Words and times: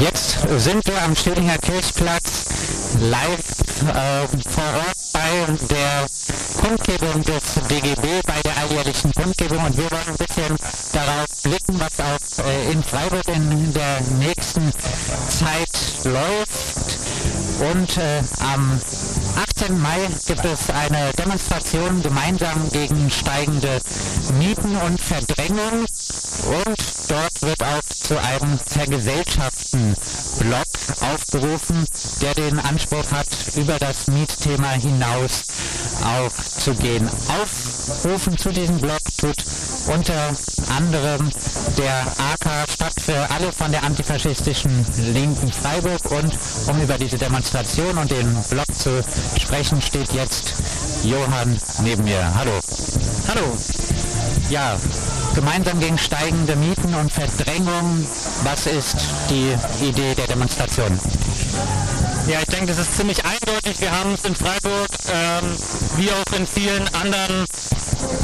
Jetzt 0.00 0.38
sind 0.58 0.86
wir 0.86 1.02
am 1.02 1.16
Stilinger 1.16 1.58
Kirchplatz 1.58 2.46
live 3.00 3.60
äh, 3.82 4.26
vor 4.48 4.62
Ort 4.62 4.96
bei 5.12 5.66
der 5.68 6.06
Kundgebung 6.60 7.24
des 7.24 7.54
DGB, 7.68 8.20
bei 8.24 8.40
der 8.44 8.56
alljährlichen 8.58 9.12
Kundgebung 9.12 9.64
und 9.64 9.76
wir 9.76 9.90
wollen 9.90 10.08
ein 10.08 10.16
bisschen 10.16 10.56
darauf 10.92 11.26
blicken, 11.42 11.80
was 11.80 11.98
auch 11.98 12.44
äh, 12.44 12.70
in 12.70 12.82
Freiburg 12.82 13.26
in 13.28 13.72
der 13.72 14.00
nächsten 14.20 14.72
Zeit 15.28 16.04
läuft. 16.04 16.98
Und 17.72 17.96
äh, 17.96 18.22
am 18.52 18.80
18. 19.58 19.80
Mai 19.80 20.08
gibt 20.26 20.44
es 20.44 20.70
eine 20.70 21.12
Demonstration 21.14 22.02
gemeinsam 22.02 22.70
gegen 22.70 23.10
steigende 23.10 23.80
Mieten 24.38 24.76
und 24.76 25.00
Verdrängung 25.00 25.86
und 26.44 26.78
dort 27.08 27.42
wird 27.42 27.62
auch 27.62 27.82
zu 28.02 28.16
einem 28.20 28.58
Vergesellschaften-Block 29.78 30.66
aufgerufen, 31.00 31.86
der 32.20 32.34
den 32.34 32.58
Anspruch 32.58 33.10
hat, 33.12 33.26
über 33.56 33.78
das 33.78 34.06
Mietthema 34.08 34.70
hinaus 34.70 35.44
auch 36.04 36.32
zu 36.60 36.74
gehen. 36.74 37.08
Aufrufen 37.08 38.36
zu 38.36 38.50
diesem 38.50 38.78
Block 38.78 39.00
tut 39.18 39.36
unter 39.92 40.34
anderem 40.76 41.30
der 41.76 42.00
AK 42.00 42.70
Stadt 42.70 43.00
für 43.00 43.30
alle 43.30 43.52
von 43.52 43.70
der 43.70 43.82
antifaschistischen 43.84 44.84
Linken 45.12 45.50
Freiburg 45.50 46.10
und 46.10 46.36
um 46.68 46.82
über 46.82 46.98
diese 46.98 47.18
Demonstration 47.18 47.96
und 47.98 48.10
den 48.10 48.34
Block 48.50 48.74
zu 48.76 49.02
sprechen, 49.40 49.80
steht 49.80 50.12
jetzt 50.12 50.54
Johann 51.04 51.58
neben 51.82 52.04
mir. 52.04 52.34
Hallo. 52.34 52.52
Hallo. 53.28 53.56
Ja, 54.50 54.78
gemeinsam 55.38 55.78
gegen 55.78 55.96
steigende 55.96 56.56
Mieten 56.56 56.92
und 56.96 57.12
Verdrängung. 57.12 58.04
Was 58.42 58.66
ist 58.66 58.96
die 59.30 59.54
Idee 59.84 60.12
der 60.16 60.26
Demonstration? 60.26 60.98
Ja, 62.26 62.40
ich 62.40 62.46
denke, 62.46 62.66
das 62.66 62.78
ist 62.78 62.96
ziemlich 62.96 63.24
eindeutig. 63.24 63.80
Wir 63.80 63.92
haben 63.92 64.14
es 64.14 64.24
in 64.24 64.34
Freiburg, 64.34 64.88
ähm, 65.08 65.56
wie 65.96 66.10
auch 66.10 66.36
in 66.36 66.44
vielen 66.44 66.92
anderen 66.92 67.46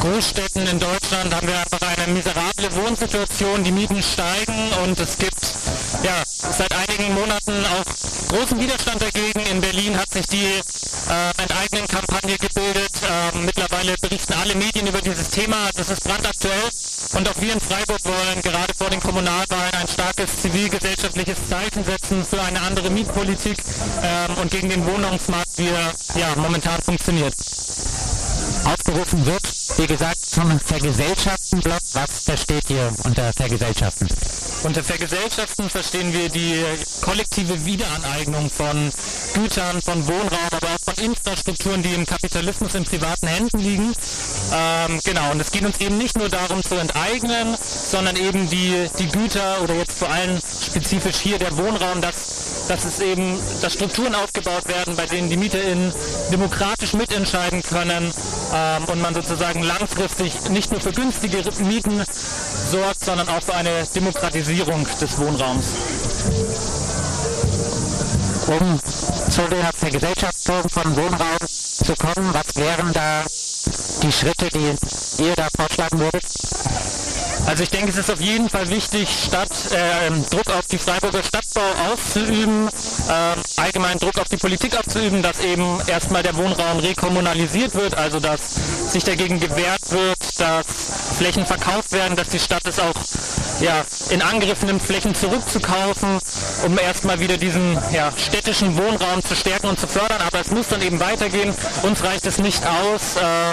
Großstädten 0.00 0.66
in 0.66 0.80
Deutschland, 0.80 1.32
haben 1.32 1.46
wir 1.46 1.56
einfach 1.56 1.80
eine 1.96 2.12
miserable 2.12 2.74
Wohnsituation. 2.82 3.62
Die 3.62 3.72
Mieten 3.72 4.02
steigen 4.02 4.72
und 4.82 4.98
es 4.98 5.16
gibt 5.16 5.54
ja, 6.02 6.22
seit 6.26 6.74
einigen 6.74 7.14
Monaten 7.14 7.64
auch 7.78 8.36
großen 8.36 8.58
Widerstand 8.58 9.00
dagegen. 9.00 9.40
In 9.52 9.60
Berlin 9.60 9.96
hat 9.96 10.12
sich 10.12 10.26
die 10.26 10.44
äh, 10.44 11.42
Enteignung-Kampagne 11.42 12.36
gebildet. 12.38 12.73
Mittlerweile 13.84 14.08
berichten 14.08 14.32
alle 14.34 14.54
Medien 14.54 14.86
über 14.86 15.00
dieses 15.02 15.28
Thema. 15.28 15.68
Das 15.76 15.90
ist 15.90 16.04
brandaktuell. 16.04 16.70
Und 17.12 17.28
auch 17.28 17.40
wir 17.40 17.52
in 17.52 17.60
Freiburg 17.60 18.02
wollen 18.04 18.40
gerade 18.42 18.72
vor 18.74 18.88
den 18.88 19.00
Kommunalwahlen 19.00 19.74
ein 19.74 19.88
starkes 19.88 20.40
zivilgesellschaftliches 20.40 21.36
Zeichen 21.50 21.84
setzen 21.84 22.24
für 22.24 22.40
eine 22.40 22.60
andere 22.62 22.88
Mietpolitik 22.88 23.58
ähm, 24.02 24.36
und 24.40 24.50
gegen 24.50 24.70
den 24.70 24.86
Wohnungsmarkt, 24.86 25.58
wie 25.58 25.68
er 25.68 25.92
ja, 26.18 26.34
momentan 26.36 26.80
funktioniert. 26.80 27.34
Aufgerufen 28.64 29.26
wird, 29.26 29.42
wie 29.76 29.86
gesagt, 29.86 30.24
zum 30.24 30.58
Vergesellschaftenblock. 30.58 31.80
Was 31.92 32.20
versteht 32.24 32.70
ihr 32.70 32.92
unter 33.04 33.32
Vergesellschaften? 33.32 34.08
Unter 34.62 34.82
Vergesellschaften 34.82 35.68
verstehen 35.68 36.12
wir 36.14 36.30
die 36.30 36.64
kollektive 37.02 37.66
Wiederaneignung 37.66 38.48
von 38.48 38.90
Gütern, 39.34 39.82
von 39.82 40.06
Wohnraum, 40.06 40.48
aber 40.50 40.68
auch 40.68 40.94
von 40.94 41.04
Infrastrukturen, 41.04 41.82
die 41.82 41.92
im 41.92 42.06
Kapitalismus 42.06 42.74
in 42.74 42.84
privaten 42.84 43.26
Händen 43.26 43.58
liegen. 43.58 43.92
Ähm, 44.52 45.00
genau, 45.04 45.32
und 45.32 45.40
es 45.40 45.50
geht 45.50 45.66
uns 45.66 45.78
eben 45.80 45.98
nicht 45.98 46.16
nur 46.16 46.30
darum 46.30 46.62
zu 46.62 46.76
enteignen, 46.76 47.56
sondern 47.60 48.16
eben 48.16 48.48
die, 48.48 48.88
die 48.98 49.08
Güter 49.08 49.60
oder 49.62 49.74
jetzt 49.74 49.98
vor 49.98 50.08
allem 50.08 50.38
spezifisch 50.38 51.16
hier 51.16 51.38
der 51.38 51.54
Wohnraum, 51.58 52.00
dass, 52.00 52.53
dass 52.68 52.84
es 52.84 53.00
eben, 53.00 53.38
dass 53.60 53.74
Strukturen 53.74 54.14
aufgebaut 54.14 54.66
werden, 54.68 54.96
bei 54.96 55.06
denen 55.06 55.28
die 55.28 55.36
MieterInnen 55.36 55.92
demokratisch 56.30 56.94
mitentscheiden 56.94 57.62
können 57.62 58.12
ähm, 58.54 58.84
und 58.86 59.00
man 59.00 59.14
sozusagen 59.14 59.62
langfristig 59.62 60.48
nicht 60.50 60.70
nur 60.70 60.80
für 60.80 60.92
günstige 60.92 61.42
Mieten 61.60 62.02
sorgt, 62.70 63.04
sondern 63.04 63.28
auch 63.28 63.42
für 63.42 63.54
eine 63.54 63.84
Demokratisierung 63.94 64.86
des 65.00 65.18
Wohnraums. 65.18 65.66
Um 68.46 68.80
zu 69.30 69.42
der 69.48 69.72
Vergesellschaftung 69.72 70.68
von 70.68 70.96
Wohnraum 70.96 71.38
zu 71.46 71.94
kommen, 71.94 72.32
was 72.32 72.56
wären 72.56 72.92
da 72.92 73.24
die 74.02 74.12
Schritte, 74.12 74.48
die 74.50 75.22
ihr 75.22 75.34
da 75.34 75.48
vorschlagen 75.56 75.98
würdet? 75.98 76.24
Also 77.46 77.62
ich 77.62 77.70
denke, 77.70 77.90
es 77.90 77.98
ist 77.98 78.10
auf 78.10 78.20
jeden 78.20 78.48
Fall 78.48 78.68
wichtig, 78.70 79.08
Stadt, 79.26 79.50
äh, 79.70 80.10
Druck 80.30 80.48
auf 80.56 80.66
die 80.66 80.78
Freiburger 80.78 81.22
Stadtbau 81.22 81.60
auszuüben, 81.92 82.68
äh, 82.68 83.60
allgemein 83.60 83.98
Druck 83.98 84.18
auf 84.18 84.28
die 84.28 84.38
Politik 84.38 84.76
auszuüben, 84.76 85.22
dass 85.22 85.40
eben 85.40 85.78
erstmal 85.86 86.22
der 86.22 86.36
Wohnraum 86.36 86.78
rekommunalisiert 86.78 87.74
wird, 87.74 87.96
also 87.96 88.18
dass 88.18 88.40
sich 88.90 89.04
dagegen 89.04 89.40
gewehrt 89.40 89.90
wird, 89.90 90.40
dass 90.40 90.66
Flächen 91.18 91.44
verkauft 91.44 91.92
werden, 91.92 92.16
dass 92.16 92.28
die 92.28 92.38
Stadt 92.38 92.62
es 92.66 92.78
auch 92.78 92.94
ja, 93.60 93.84
in 94.10 94.22
Angriff 94.22 94.62
nimmt, 94.62 94.82
Flächen 94.82 95.14
zurückzukaufen, 95.14 96.18
um 96.64 96.78
erstmal 96.78 97.20
wieder 97.20 97.36
diesen 97.36 97.78
ja, 97.92 98.12
städtischen 98.16 98.76
Wohnraum 98.76 99.22
zu 99.22 99.36
stärken 99.36 99.68
und 99.68 99.78
zu 99.78 99.86
fördern. 99.86 100.20
Aber 100.26 100.40
es 100.40 100.50
muss 100.50 100.68
dann 100.68 100.82
eben 100.82 100.98
weitergehen. 100.98 101.54
Uns 101.82 102.02
reicht 102.02 102.26
es 102.26 102.38
nicht 102.38 102.64
aus, 102.66 103.16
äh, 103.16 103.52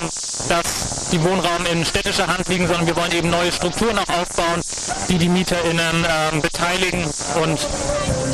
dass 0.50 0.91
die 1.12 1.22
Wohnraum 1.24 1.66
in 1.72 1.86
städtischer 1.86 2.28
Hand 2.28 2.48
liegen, 2.48 2.68
sondern 2.68 2.88
wir 2.88 2.96
wollen 2.96 3.12
eben 3.12 3.30
neue 3.30 3.52
Strukturen 3.52 3.98
auch 4.00 4.10
aufbauen, 4.10 4.62
die 5.10 5.18
die 5.18 5.30
MieterInnen 5.30 6.06
äh, 6.06 6.40
beteiligen 6.40 7.06
und 7.44 7.60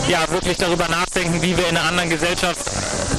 ja, 0.07 0.19
wirklich 0.31 0.57
darüber 0.57 0.88
nachdenken, 0.88 1.41
wie 1.41 1.57
wir 1.57 1.67
in 1.67 1.77
einer 1.77 1.88
anderen 1.88 2.09
Gesellschaft 2.09 2.59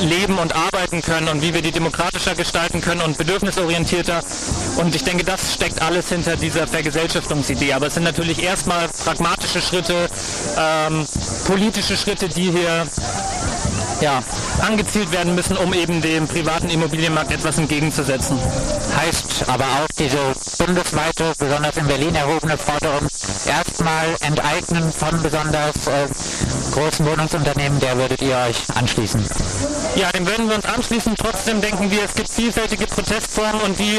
leben 0.00 0.38
und 0.38 0.54
arbeiten 0.54 1.02
können 1.02 1.28
und 1.28 1.42
wie 1.42 1.52
wir 1.52 1.62
die 1.62 1.72
demokratischer 1.72 2.34
gestalten 2.34 2.80
können 2.80 3.00
und 3.02 3.19
bedürfnisorientierter. 3.19 4.22
Und 4.76 4.94
ich 4.94 5.04
denke, 5.04 5.24
das 5.24 5.54
steckt 5.54 5.82
alles 5.82 6.08
hinter 6.08 6.36
dieser 6.36 6.66
Vergesellschaftungsidee. 6.66 7.72
Aber 7.72 7.88
es 7.88 7.94
sind 7.94 8.04
natürlich 8.04 8.42
erstmal 8.42 8.88
pragmatische 9.04 9.60
Schritte, 9.60 10.08
ähm, 10.56 11.06
politische 11.46 11.96
Schritte, 11.96 12.28
die 12.28 12.52
hier 12.52 12.86
ja, 14.00 14.22
angezielt 14.60 15.10
werden 15.12 15.34
müssen, 15.34 15.56
um 15.56 15.72
eben 15.72 16.00
dem 16.00 16.26
privaten 16.26 16.69
Immobilienmarkt 16.69 17.32
etwas 17.32 17.59
entgegenzusetzen. 17.59 18.38
Heißt 18.97 19.48
aber 19.48 19.64
auch 19.64 19.88
diese 19.98 20.19
bundesweite, 20.59 21.32
besonders 21.38 21.76
in 21.76 21.86
Berlin 21.86 22.14
erhobene 22.14 22.56
Forderung, 22.56 23.06
erstmal 23.47 24.16
enteignen 24.20 24.92
von 24.92 25.22
besonders 25.22 25.87
äh, 25.87 26.08
großen 26.72 27.06
Wohnungsunternehmen, 27.06 27.81
der 27.81 27.97
würdet 27.97 28.22
ihr 28.22 28.37
euch 28.37 28.58
anschließen? 28.75 29.25
Ja, 29.97 30.12
dem 30.12 30.26
würden 30.26 30.48
wir 30.48 30.56
uns 30.56 30.64
anschließen. 30.64 31.14
Trotzdem 31.16 31.60
denken 31.60 31.91
wir, 31.91 32.04
es 32.04 32.14
gibt 32.14 32.28
vielfältige 32.28 32.87
Protestformen 32.87 33.60
und 33.62 33.78
die 33.78 33.98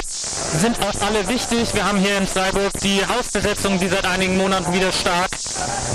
sind 0.57 0.77
auch 0.81 1.01
alle 1.05 1.27
wichtig. 1.27 1.73
Wir 1.73 1.85
haben 1.85 1.97
hier 1.97 2.17
in 2.17 2.27
Freiburg 2.27 2.71
die 2.83 3.01
Hausbesetzungen, 3.05 3.79
die 3.79 3.89
seit 3.89 4.05
einigen 4.05 4.37
Monaten 4.37 4.73
wieder 4.73 4.91
stark 4.91 5.28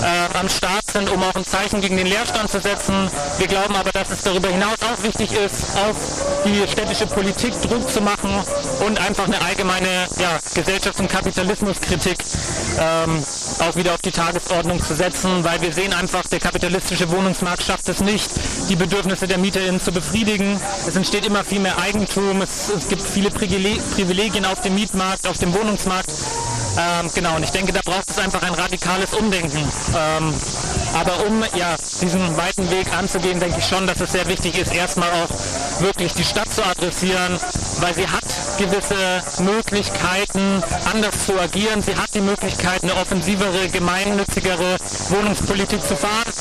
äh, 0.03 0.39
am 0.39 0.49
Start 0.49 0.91
sind, 0.91 1.11
um 1.11 1.23
auch 1.23 1.35
ein 1.35 1.45
Zeichen 1.45 1.81
gegen 1.81 1.97
den 1.97 2.07
Leerstand 2.07 2.51
zu 2.51 2.61
setzen. 2.61 3.11
Wir 3.39 3.47
glauben 3.47 3.75
aber, 3.75 3.91
dass 3.91 4.11
es 4.11 4.23
darüber 4.23 4.49
hinaus 4.49 4.77
auch 4.83 5.03
wichtig 5.03 5.33
ist, 5.33 5.77
auf 5.77 5.97
die 6.45 6.67
städtische 6.71 7.07
Politik 7.07 7.53
Druck 7.63 7.91
zu 7.91 8.01
machen 8.01 8.31
und 8.87 9.01
einfach 9.01 9.27
eine 9.27 9.41
allgemeine 9.41 10.07
ja, 10.19 10.39
Gesellschafts- 10.55 11.01
und 11.01 11.09
Kapitalismuskritik 11.09 12.19
ähm, 12.79 13.25
auch 13.61 13.77
wieder 13.77 13.95
auf 13.95 14.01
die 14.01 14.11
Tagesordnung 14.11 14.83
zu 14.83 14.95
setzen, 14.95 15.45
weil 15.45 15.61
wir 15.63 15.73
sehen 15.73 15.93
einfach, 15.93 16.27
der 16.27 16.41
kapitalistische 16.41 17.11
Wohnungsmarkt 17.11 17.63
schafft 17.63 17.89
es 17.89 18.01
nicht, 18.01 18.31
die 18.69 18.77
Bedürfnisse 18.77 19.27
der 19.27 19.39
MieterInnen 19.39 19.81
zu 19.81 19.93
befriedigen. 19.93 20.61
Es 20.87 20.97
entsteht 20.97 21.27
immer 21.27 21.45
viel 21.45 21.61
mehr 21.61 21.79
Eigentum, 21.79 22.43
es, 22.43 22.71
es 22.77 22.89
gibt 22.89 23.03
viele 23.03 23.31
Privilegien 23.31 24.45
auf 24.45 24.61
dem 24.61 24.75
Mietmarkt, 24.75 25.27
auf 25.27 25.39
dem 25.39 25.55
Wohnungsmarkt. 25.55 26.11
Ähm, 26.77 27.11
genau, 27.15 27.37
und 27.37 27.45
ich 27.45 27.51
denke, 27.51 27.73
da 27.73 27.81
braucht 27.85 28.11
es 28.11 28.19
einfach 28.19 28.43
ein 28.43 28.55
radikales 28.55 29.13
Umdenken. 29.15 29.59
Ähm, 29.97 30.35
aber 30.95 31.27
um 31.27 31.45
ja, 31.57 31.77
diesen 32.01 32.37
weiten 32.37 32.71
Weg 32.71 32.93
anzugehen, 32.97 33.39
denke 33.41 33.59
ich 33.59 33.67
schon, 33.67 33.87
dass 33.87 34.01
es 34.01 34.13
sehr 34.13 34.27
wichtig 34.29 34.59
ist, 34.59 34.73
erstmal 34.73 35.11
auch 35.11 35.81
wirklich 35.81 36.15
die 36.15 36.25
Stadt 36.25 36.53
zu 36.53 36.65
adressieren, 36.65 37.39
weil 37.81 37.95
sie 37.95 38.09
hat 38.09 38.24
gewisse 38.57 39.23
Möglichkeiten, 39.43 40.63
anders 40.93 41.27
zu 41.27 41.39
agieren. 41.39 41.83
Sie 41.83 41.95
hat 41.95 42.15
die 42.15 42.21
Möglichkeit, 42.21 42.83
eine 42.83 42.95
offensivere, 42.95 43.69
gemeinnützigere 43.69 44.77
Wohnungspolitik 45.09 45.83
zu 45.83 45.97
fahren. 45.97 46.33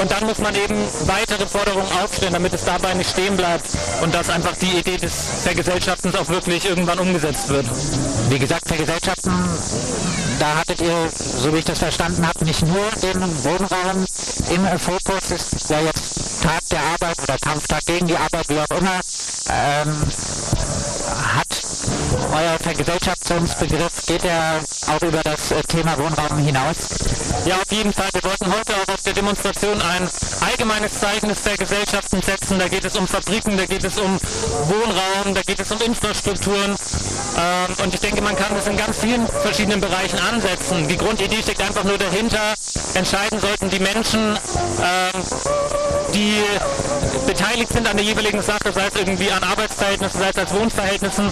Und 0.00 0.10
dann 0.10 0.24
muss 0.26 0.38
man 0.38 0.54
eben 0.54 0.76
weitere 1.06 1.46
Forderungen 1.46 1.86
aufstellen, 2.02 2.32
damit 2.32 2.52
es 2.54 2.64
dabei 2.64 2.94
nicht 2.94 3.10
stehen 3.10 3.36
bleibt 3.36 3.66
und 4.02 4.14
dass 4.14 4.30
einfach 4.30 4.56
die 4.56 4.78
Idee 4.78 4.96
des 4.96 5.42
Vergesellschaftens 5.42 6.14
auch 6.14 6.28
wirklich 6.28 6.68
irgendwann 6.68 6.98
umgesetzt 6.98 7.48
wird. 7.48 7.66
Wie 8.28 8.38
gesagt, 8.38 8.66
Vergesellschaften, 8.66 9.32
da 10.38 10.56
hattet 10.56 10.80
ihr, 10.80 11.08
so 11.14 11.52
wie 11.52 11.58
ich 11.58 11.64
das 11.64 11.78
verstanden 11.78 12.26
habe, 12.26 12.44
nicht 12.44 12.66
nur 12.66 12.84
den 13.02 13.20
Wohnraum 13.44 14.06
im 14.50 14.78
Fokus. 14.78 15.30
Ist 15.30 15.70
ja 15.70 15.80
jetzt 15.80 16.42
Tag 16.42 16.68
der 16.70 16.80
Arbeit 16.80 17.16
oder 17.22 17.38
Kampftag 17.38 17.86
gegen 17.86 18.06
die 18.08 18.16
Arbeit, 18.16 18.48
wie 18.48 18.58
auch 18.58 18.78
immer. 18.78 19.00
Ähm, 19.48 19.94
euer 22.12 22.58
Vergesellschaftungsbegriff 22.58 24.06
geht 24.06 24.24
ja 24.24 24.60
auch 24.88 25.02
über 25.02 25.22
das 25.22 25.50
äh, 25.50 25.62
Thema 25.62 25.96
Wohnraum 25.98 26.38
hinaus. 26.38 26.76
Ja, 27.44 27.56
auf 27.56 27.70
jeden 27.70 27.92
Fall. 27.92 28.08
Wir 28.12 28.22
wollten 28.24 28.46
heute 28.46 28.74
auch 28.74 28.94
auf 28.94 29.02
der 29.02 29.12
Demonstration 29.12 29.80
ein 29.80 30.08
allgemeines 30.40 30.98
Zeichen 31.00 31.28
des 31.28 31.40
Vergesellschaftens 31.40 32.26
setzen. 32.26 32.58
Da 32.58 32.68
geht 32.68 32.84
es 32.84 32.96
um 32.96 33.06
Fabriken, 33.06 33.56
da 33.56 33.66
geht 33.66 33.84
es 33.84 33.98
um 33.98 34.18
Wohnraum, 34.66 35.34
da 35.34 35.42
geht 35.42 35.60
es 35.60 35.70
um 35.70 35.80
Infrastrukturen. 35.80 36.76
Ähm, 37.38 37.84
und 37.84 37.94
ich 37.94 38.00
denke, 38.00 38.22
man 38.22 38.36
kann 38.36 38.54
das 38.54 38.66
in 38.66 38.76
ganz 38.76 38.98
vielen 38.98 39.26
verschiedenen 39.26 39.80
Bereichen 39.80 40.18
ansetzen. 40.18 40.88
Die 40.88 40.96
Grundidee 40.96 41.42
steckt 41.42 41.62
einfach 41.62 41.84
nur 41.84 41.98
dahinter. 41.98 42.54
Entscheiden 42.94 43.40
sollten 43.40 43.70
die 43.70 43.80
Menschen, 43.80 44.38
ähm, 44.82 45.22
die 46.14 46.42
beteiligt 47.32 47.72
sind 47.72 47.88
an 47.88 47.96
der 47.96 48.04
jeweiligen 48.04 48.42
Sache, 48.42 48.72
sei 48.74 48.88
es 48.88 48.94
irgendwie 48.94 49.30
an 49.30 49.42
Arbeitsverhältnissen, 49.42 50.20
sei 50.20 50.28
es 50.28 50.36
als 50.36 50.52
Wohnverhältnissen. 50.52 51.30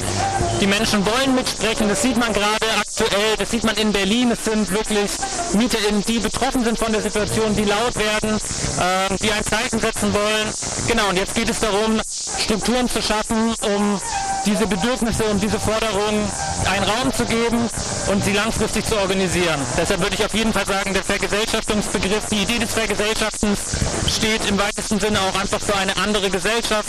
Die 0.58 0.66
Menschen 0.66 1.04
wollen 1.04 1.34
mitsprechen, 1.34 1.88
das 1.90 2.00
sieht 2.00 2.16
man 2.16 2.32
gerade 2.32 2.66
aktuell, 2.80 3.36
das 3.38 3.50
sieht 3.50 3.64
man 3.64 3.76
in 3.76 3.92
Berlin. 3.92 4.30
Es 4.30 4.42
sind 4.46 4.70
wirklich 4.70 5.10
MieterInnen, 5.52 6.02
die 6.08 6.18
betroffen 6.18 6.64
sind 6.64 6.78
von 6.78 6.90
der 6.92 7.02
Situation, 7.02 7.54
die 7.54 7.64
laut 7.64 7.94
werden, 7.96 8.36
äh, 8.36 9.16
die 9.22 9.30
ein 9.30 9.44
Zeichen 9.44 9.78
setzen 9.78 10.14
wollen. 10.14 10.48
Genau, 10.88 11.10
und 11.10 11.18
jetzt 11.18 11.34
geht 11.34 11.50
es 11.50 11.60
darum, 11.60 12.00
Strukturen 12.38 12.88
zu 12.88 13.02
schaffen, 13.02 13.54
um 13.60 14.00
diese 14.46 14.66
Bedürfnisse 14.66 15.24
und 15.24 15.42
diese 15.42 15.60
Forderungen 15.60 16.30
einen 16.64 16.84
Raum 16.84 17.12
zu 17.12 17.26
geben 17.26 17.68
und 18.08 18.24
sie 18.24 18.32
langfristig 18.32 18.84
zu 18.86 18.96
organisieren. 18.98 19.60
Deshalb 19.76 20.00
würde 20.00 20.14
ich 20.14 20.24
auf 20.24 20.34
jeden 20.34 20.52
Fall 20.52 20.66
sagen, 20.66 20.94
der 20.94 21.04
Vergesellschaftungsbegriff, 21.04 22.26
die 22.30 22.42
Idee 22.42 22.58
des 22.58 22.74
Vergesellschaftens 22.74 23.58
steht 24.08 24.46
im 24.46 24.58
weitesten 24.58 25.00
Sinne 25.00 25.20
auch 25.20 25.38
einfach 25.40 25.60
für 25.60 25.76
eine 25.76 25.96
andere 25.96 26.30
Gesellschaft, 26.30 26.88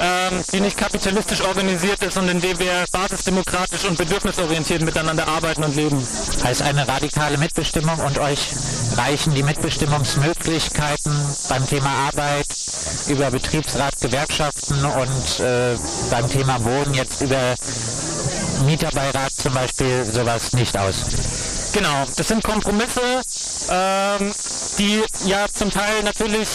ähm, 0.00 0.42
die 0.52 0.60
nicht 0.60 0.76
kapitalistisch 0.76 1.42
organisiert 1.42 2.02
ist 2.02 2.16
und 2.16 2.28
in 2.28 2.40
der 2.40 2.58
wir 2.58 2.84
basisdemokratisch 2.90 3.84
und 3.84 3.98
bedürfnisorientiert 3.98 4.82
miteinander 4.82 5.28
arbeiten 5.28 5.64
und 5.64 5.76
leben. 5.76 6.06
Heißt 6.42 6.62
eine 6.62 6.86
radikale 6.86 7.38
Mitbestimmung 7.38 7.98
und 8.00 8.18
euch 8.18 8.48
reichen 8.96 9.34
die 9.34 9.42
Mitbestimmungsmöglichkeiten 9.42 11.12
beim 11.48 11.66
Thema 11.66 11.90
Arbeit 12.08 12.46
über 13.08 13.30
Betriebsrat, 13.30 14.00
Gewerkschaften 14.00 14.84
und 14.84 15.40
äh, 15.40 15.76
beim 16.10 16.28
Thema 16.28 16.62
Wohnen 16.64 16.94
jetzt 16.94 17.22
über 17.22 17.54
Mieterbeirat 18.64 19.32
zum 19.32 19.54
Beispiel 19.54 20.04
sowas 20.04 20.52
nicht 20.52 20.76
aus. 20.76 20.96
Genau, 21.72 22.04
das 22.16 22.28
sind 22.28 22.44
Kompromisse, 22.44 23.00
ähm, 23.70 24.32
die 24.78 25.02
ja 25.24 25.46
zum 25.52 25.70
Teil 25.70 26.02
natürlich 26.02 26.48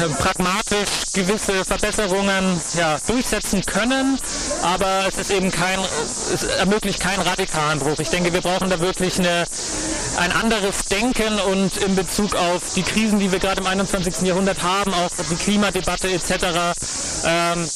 äh, 0.00 0.08
pragmatisch 0.08 1.12
gewisse 1.12 1.64
Verbesserungen 1.64 2.60
ja, 2.76 2.98
durchsetzen 3.06 3.62
können, 3.66 4.18
aber 4.62 5.06
es 5.08 5.18
ist 5.18 5.30
eben 5.30 5.50
kein, 5.50 5.78
es 6.32 6.44
ermöglicht 6.44 7.00
keinen 7.00 7.22
radikalen 7.22 7.78
Bruch. 7.78 7.98
Ich 7.98 8.08
denke, 8.08 8.32
wir 8.32 8.40
brauchen 8.40 8.70
da 8.70 8.80
wirklich 8.80 9.18
eine, 9.18 9.44
ein 10.18 10.32
anderes 10.32 10.86
Denken 10.86 11.38
und 11.40 11.76
in 11.78 11.94
Bezug 11.94 12.34
auf 12.36 12.74
die 12.74 12.82
Krisen, 12.82 13.18
die 13.18 13.32
wir 13.32 13.38
gerade 13.38 13.60
im 13.60 13.66
21. 13.66 14.22
Jahrhundert 14.22 14.62
haben, 14.62 14.94
auch 14.94 15.10
die 15.30 15.36
Klimadebatte 15.36 16.08
etc., 16.08 16.32
ähm, 17.26 17.68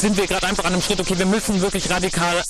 sind 0.00 0.16
wir 0.16 0.26
gerade 0.26 0.46
einfach 0.46 0.64
an 0.64 0.72
einem 0.72 0.82
Schritt, 0.82 0.98
okay, 0.98 1.18
wir 1.18 1.26
müssen 1.26 1.60
wirklich 1.60 1.90
radikal 1.90 2.42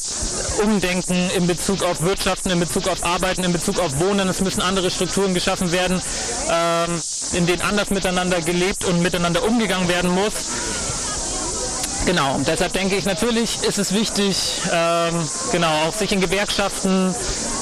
umdenken 0.63 1.31
in 1.37 1.47
Bezug 1.47 1.83
auf 1.83 2.01
Wirtschaften, 2.03 2.51
in 2.51 2.61
Bezug 2.61 2.87
auf 2.87 3.05
Arbeiten, 3.05 3.43
in 3.43 3.53
Bezug 3.53 3.81
auf 3.81 3.99
Wohnen. 3.99 4.29
Es 4.29 4.41
müssen 4.41 4.61
andere 4.63 4.91
Strukturen 4.91 5.35
geschaffen 5.35 5.73
werden, 5.73 6.01
ähm, 6.49 7.01
in 7.33 7.47
denen 7.47 7.63
anders 7.63 7.91
miteinander 7.91 8.41
gelebt 8.41 8.85
und 8.85 9.03
miteinander 9.03 9.43
umgegangen 9.43 9.89
werden 9.89 10.11
muss. 10.11 10.35
Genau, 12.11 12.35
und 12.35 12.49
deshalb 12.49 12.73
denke 12.73 12.97
ich, 12.97 13.05
natürlich 13.05 13.63
ist 13.63 13.79
es 13.79 13.95
wichtig, 13.95 14.63
ähm, 14.73 15.29
genau, 15.53 15.87
auch 15.87 15.95
sich 15.95 16.11
in 16.11 16.21
Gewerkschaften 16.21 17.15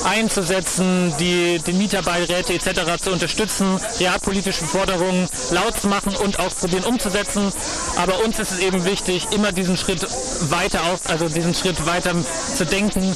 einzusetzen, 0.07 1.13
die, 1.21 1.59
die 1.59 1.75
Mieterbeiräte 1.75 2.55
etc. 2.55 2.97
zu 2.99 3.11
unterstützen, 3.11 3.79
realpolitische 4.01 4.65
Forderungen 4.65 5.29
laut 5.51 5.79
zu 5.79 5.89
machen 5.89 6.17
und 6.17 6.39
auch 6.41 6.49
probieren 6.57 6.85
umzusetzen. 6.85 7.53
Aber 7.99 8.25
uns 8.25 8.39
ist 8.39 8.53
es 8.53 8.59
eben 8.61 8.87
wichtig, 8.87 9.27
immer 9.33 9.53
diesen 9.53 9.77
Schritt 9.77 10.07
weiter 10.49 10.81
auf, 10.95 11.11
also 11.11 11.29
diesen 11.29 11.53
Schritt 11.53 11.85
weiter 11.85 12.15
zu 12.57 12.65
denken, 12.65 13.15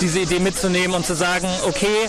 diese 0.00 0.20
Idee 0.20 0.38
mitzunehmen 0.38 0.94
und 0.94 1.04
zu 1.04 1.16
sagen, 1.16 1.48
okay, 1.66 2.08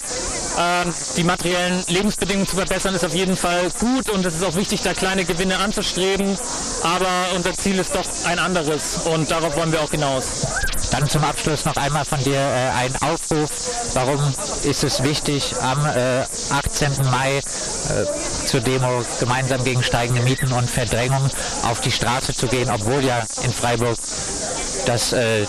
die 1.18 1.24
materiellen 1.24 1.84
Lebensbedingungen 1.88 2.48
zu 2.48 2.56
verbessern, 2.56 2.94
ist 2.96 3.06
auf 3.06 3.13
jeden 3.13 3.38
Fall 3.38 3.69
gut 3.80 4.10
und 4.10 4.25
es 4.25 4.36
ist 4.36 4.44
auch 4.44 4.56
wichtig, 4.56 4.81
da 4.81 4.94
kleine 4.94 5.25
Gewinne 5.25 5.57
anzustreben. 5.57 6.38
Aber 6.84 7.36
unser 7.36 7.54
Ziel 7.54 7.80
ist 7.80 7.96
doch 7.96 8.06
ein 8.25 8.40
anderes 8.40 8.98
und 9.06 9.30
darauf 9.31 9.56
wollen 9.56 9.72
wir 9.72 9.81
auch 9.81 9.92
hinaus. 9.92 10.48
Dann 10.92 11.07
zum 11.07 11.24
Abschluss 11.24 11.66
noch 11.66 11.75
einmal 11.75 12.06
von 12.06 12.24
dir 12.24 12.40
äh, 12.40 12.69
ein 12.69 12.96
Aufruf. 13.01 13.50
Warum 13.94 14.19
ist 14.63 14.84
es 14.84 15.04
wichtig, 15.04 15.54
am 15.62 15.86
äh, 15.86 16.24
18. 16.51 17.10
Mai 17.12 17.38
äh, 17.38 17.42
zur 18.46 18.62
Demo 18.62 19.04
gemeinsam 19.19 19.63
gegen 19.63 19.84
steigende 19.84 20.22
Mieten 20.24 20.51
und 20.51 20.69
Verdrängung 20.69 21.30
auf 21.63 21.81
die 21.81 21.92
Straße 21.92 22.34
zu 22.34 22.48
gehen, 22.48 22.69
obwohl 22.69 23.04
ja 23.04 23.24
in 23.44 23.54
Freiburg 23.54 23.98
das 24.86 25.13
äh, 25.13 25.46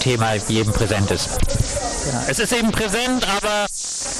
Thema 0.00 0.34
jedem 0.34 0.72
präsent 0.72 1.10
ist? 1.10 1.28
Ja, 2.12 2.22
es 2.28 2.38
ist 2.38 2.52
eben 2.52 2.70
präsent, 2.72 3.26
aber 3.36 3.66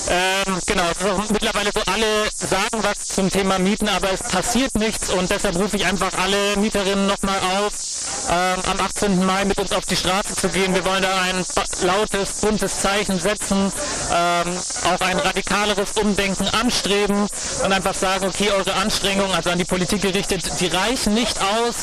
ähm, 0.09 0.59
genau, 0.67 0.85
mittlerweile 1.31 1.71
so, 1.75 1.81
alle 1.93 2.29
sagen 2.35 2.83
was 2.83 3.09
zum 3.09 3.29
Thema 3.31 3.59
Mieten, 3.59 3.89
aber 3.89 4.13
es 4.13 4.23
passiert 4.23 4.75
nichts 4.75 5.11
und 5.11 5.31
deshalb 5.31 5.57
rufe 5.57 5.77
ich 5.77 5.85
einfach 5.85 6.13
alle 6.19 6.57
Mieterinnen 6.57 7.07
nochmal 7.07 7.39
auf, 7.59 7.73
ähm, 8.31 8.61
am 8.71 8.81
18. 8.81 9.25
Mai 9.25 9.45
mit 9.45 9.59
uns 9.59 9.73
auf 9.73 9.85
die 9.87 9.97
Straße 9.97 10.35
zu 10.35 10.49
gehen. 10.49 10.75
Wir 10.75 10.85
wollen 10.85 11.03
da 11.03 11.21
ein 11.23 11.45
lautes, 11.83 12.41
buntes 12.41 12.81
Zeichen 12.81 13.19
setzen, 13.19 13.73
ähm, 14.13 14.57
auch 14.85 15.01
ein 15.01 15.19
radikaleres 15.19 15.93
Umdenken 15.93 16.47
anstreben 16.49 17.27
und 17.65 17.73
einfach 17.73 17.95
sagen, 17.95 18.27
okay, 18.27 18.51
eure 18.51 18.75
Anstrengungen, 18.75 19.33
also 19.35 19.51
an 19.51 19.59
die 19.59 19.65
Politik 19.65 20.03
gerichtet, 20.03 20.61
die 20.61 20.67
reichen 20.67 21.15
nicht 21.15 21.39
aus. 21.41 21.75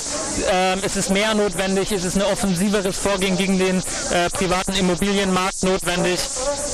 Ähm, 0.49 0.79
es 0.83 0.95
ist 0.95 1.09
mehr 1.09 1.33
notwendig, 1.33 1.91
es 1.91 2.03
ist 2.03 2.15
ein 2.15 2.23
offensiveres 2.23 2.97
Vorgehen 2.97 3.37
gegen 3.37 3.59
den 3.59 3.83
äh, 4.11 4.29
privaten 4.29 4.73
Immobilienmarkt 4.73 5.63
notwendig. 5.63 6.19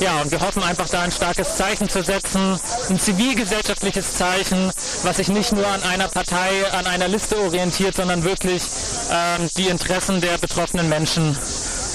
Ja, 0.00 0.20
und 0.20 0.30
wir 0.30 0.40
hoffen 0.40 0.62
einfach 0.62 0.88
da 0.88 1.02
ein 1.02 1.12
starkes 1.12 1.56
Zeichen 1.56 1.88
zu 1.88 2.02
setzen, 2.02 2.58
ein 2.88 2.98
zivilgesellschaftliches 2.98 4.14
Zeichen, 4.14 4.72
was 5.02 5.16
sich 5.16 5.28
nicht 5.28 5.52
nur 5.52 5.66
an 5.66 5.82
einer 5.82 6.08
Partei, 6.08 6.70
an 6.72 6.86
einer 6.86 7.08
Liste 7.08 7.38
orientiert, 7.38 7.96
sondern 7.96 8.24
wirklich 8.24 8.62
ähm, 9.10 9.48
die 9.56 9.68
Interessen 9.68 10.20
der 10.20 10.38
betroffenen 10.38 10.88
Menschen 10.88 11.36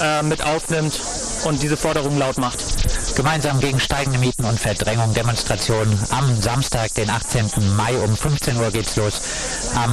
äh, 0.02 0.24
mit 0.24 0.44
aufnimmt 0.44 1.00
und 1.46 1.62
diese 1.62 1.78
Forderung 1.78 2.18
laut 2.18 2.38
macht. 2.38 2.64
Gemeinsam 3.18 3.60
gegen 3.60 3.80
steigende 3.80 4.20
Mieten 4.20 4.46
und 4.46 4.60
Verdrängung 4.60 5.12
Demonstrationen 5.16 6.00
am 6.12 6.40
Samstag, 6.40 6.94
den 6.94 7.10
18. 7.10 7.50
Mai 7.76 7.98
um 7.98 8.16
15 8.16 8.58
Uhr 8.58 8.70
geht's 8.70 8.96
los 8.96 9.22
am 9.76 9.92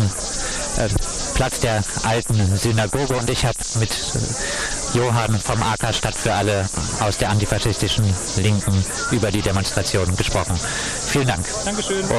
äh, 0.76 0.90
Platz 1.34 1.60
der 1.60 1.82
alten 2.02 2.54
Synagoge 2.58 3.16
und 3.16 3.30
ich 3.30 3.46
habe 3.46 3.56
mit 3.80 3.90
äh, 3.90 4.98
Johann 4.98 5.38
vom 5.40 5.62
AK 5.62 5.94
Stadt 5.94 6.14
für 6.14 6.34
alle 6.34 6.68
aus 7.00 7.16
der 7.16 7.30
antifaschistischen 7.30 8.04
Linken 8.36 8.84
über 9.10 9.30
die 9.30 9.40
Demonstration 9.40 10.14
gesprochen. 10.16 10.60
Vielen 11.08 11.26
Dank. 11.26 11.46
Dankeschön. 11.64 12.04